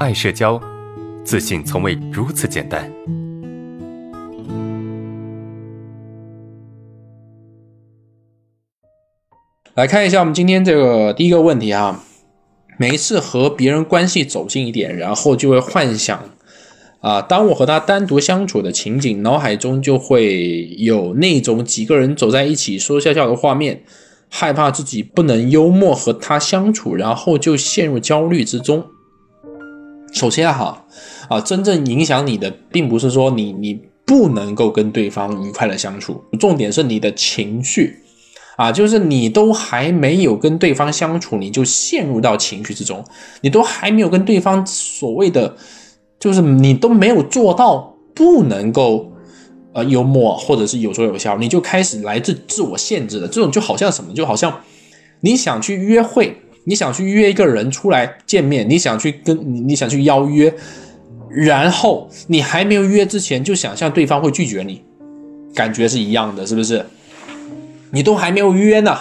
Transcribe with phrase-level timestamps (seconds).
[0.00, 0.60] 爱社交，
[1.24, 2.90] 自信从未如此简单。
[9.74, 12.02] 来看一下我们今天这个第一个问题啊，
[12.76, 16.28] 每一次和别人关系走近一点，然后就会幻想
[17.00, 23.84] 啊，当我和他单独相处的情景，脑海中就会有那种几个人走在一起说笑笑的画面，
[24.28, 28.84] 害怕自己不能幽默和他相处，然后就陷入焦虑之中。
[30.14, 30.82] 首先哈
[31.28, 37.98] 啊，真正影响你的，并不是说你你不能够跟对方愉快的相处，重点是你的情绪。
[38.56, 43.04] 啊，就是你都还没有跟对方相处，你就陷入到情绪之中，
[43.40, 45.56] 你都还没有跟对方所谓的，
[46.20, 49.12] 就是你都没有做到不能够
[49.72, 53.26] 呃幽默或者是有说有笑，你就开始来自自我限制了。
[53.26, 54.60] 这种就好像什么，就好像
[55.22, 60.52] 你想去约会，你想去约一个人出来见面，你想去跟你你想去邀约，
[61.30, 64.82] 然后你还没有约之前就想象对方会拒绝你，
[65.54, 66.84] 感觉是一样的，是不是？
[67.90, 68.96] 你都还没有约呢，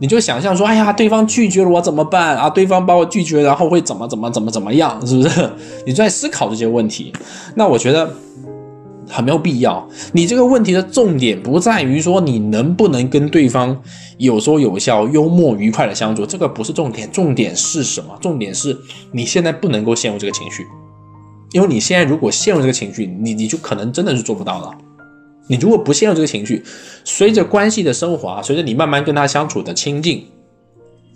[0.00, 2.48] 你就想象说，哎呀，对方拒绝了我怎么办啊？
[2.48, 5.50] 对方把我拒绝，然后会怎么怎么怎么怎么样，是不是？
[5.86, 7.12] 你在思考这些问题，
[7.54, 8.12] 那我觉得
[9.08, 9.88] 很没有必要。
[10.12, 13.80] 你这个问题的重点不在于说你能不能跟对方
[14.18, 17.10] 有说有笑、幽默愉快的相处，这个不是重点。
[17.10, 18.16] 重点是什么？
[18.20, 18.76] 重点是
[19.12, 20.66] 你现在不能够陷入这个情绪，
[21.52, 24.70] 因为你现在如果陷入这个情绪，你你就可能真的是做不到了。
[25.46, 26.62] 你如果不陷入这个情绪，
[27.04, 30.26] 随着关系的升华，随着你慢慢跟他相处的亲近，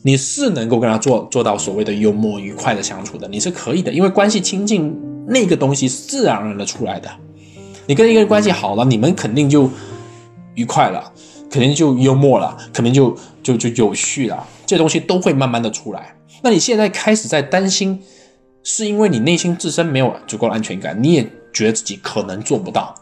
[0.02, 7.10] 你是能够跟他做做到所谓的幽默愉快的相处的，你是可以的，因为关系亲近那个东西是自然而然的出来的。
[7.86, 9.70] 你跟一个人关系好了，你们肯定就
[10.54, 11.12] 愉快了，
[11.50, 16.14] 肯定就幽默了，肯定就就就有序了，这东西都会慢慢的出来。
[16.42, 18.00] 那你现在开始在担心，
[18.62, 22.94] 是因为你内心自身没有足够的安全感，你也觉得自己可能做不到。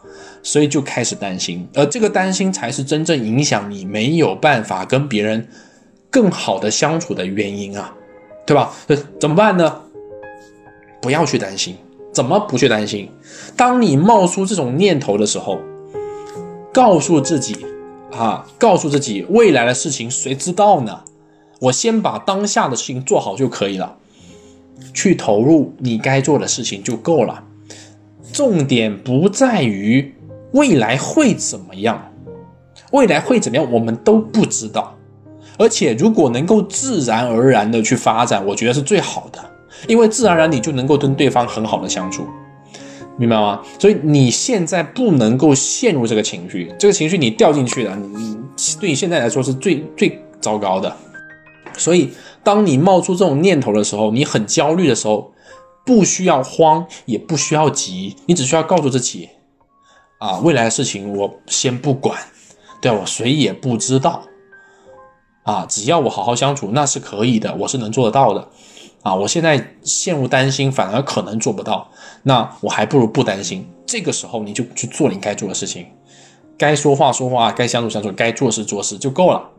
[0.43, 5.47] 所以就开始担心，而这个担心才是真正影响你没有办法跟别人
[6.09, 7.93] 更好的相处的原因啊，
[8.43, 8.73] 对吧？
[9.19, 9.81] 怎么办呢？
[10.99, 11.77] 不要去担心，
[12.11, 13.09] 怎么不去担心？
[13.55, 15.59] 当你冒出这种念头的时候，
[16.73, 17.65] 告诉自己
[18.11, 21.01] 啊，告诉自己未来的事情谁知道呢？
[21.59, 23.97] 我先把当下的事情做好就可以了，
[24.93, 27.43] 去投入你该做的事情就够了。
[28.31, 30.13] 重点不在于。
[30.53, 32.11] 未来会怎么样？
[32.91, 33.71] 未来会怎么样？
[33.71, 34.93] 我们都不知道。
[35.57, 39.39] 而且，如果能够自然而然的去发展，我觉得是最好的，
[39.87, 42.25] 因为自然而然你就能够跟对方很好的相处，
[43.17, 43.61] 明白吗？
[43.79, 48.37] 所以你现在不能够陷入这个情绪，这个情绪你掉进去了，你
[48.79, 50.95] 对你现在来说是最最糟糕的。
[51.77, 52.11] 所以，
[52.43, 55.31] 当你冒出这种念头的时候，你很焦虑的时候，
[55.85, 59.29] 不需要慌，也不需要急，你只需要告诉自己。
[60.19, 62.19] 啊，未来的事情我先不管，
[62.81, 64.23] 对我谁也不知道。
[65.43, 68.47] 啊，只要我好好相处，那是可以的，我是能做得到的。
[69.03, 71.89] 啊，我现在陷入担心，反而可能做不到，
[72.23, 73.67] 那我还不如不担心。
[73.85, 75.87] 这个时候你就去做你该做的事情，
[76.57, 79.49] 该说话说话，该相处相处，该做事做事就够了，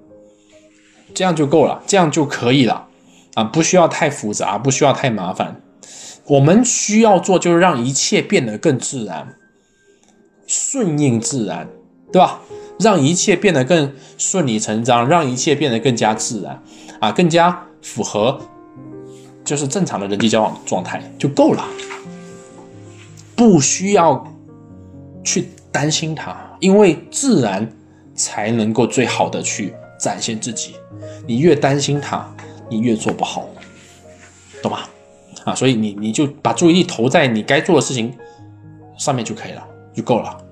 [1.15, 2.89] 这样就够了，这样就可以了。
[3.35, 5.61] 啊，不需要太复杂，不需要太麻烦。
[6.27, 9.37] 我们需要做就是让一切变得更自然。
[10.47, 11.67] 顺应自然，
[12.13, 12.41] 对吧？
[12.79, 16.63] 让一切变得更顺理成章，让一切变得更加自然，
[17.01, 18.39] 啊，更加符合
[19.45, 21.65] 就是正常的人际交往状态就够了，
[23.35, 24.27] 不需要
[25.25, 27.71] 去担心他，因为自然
[28.15, 30.77] 才能够最好的去展现自己。
[31.27, 32.29] 你越担心他，
[32.69, 33.49] 你越做不好，
[34.63, 34.81] 懂吗？
[35.45, 38.17] 啊，所以你你就把注意力投在你该做的事情
[38.97, 39.69] 上面就可以了。
[39.95, 40.43] 就够了。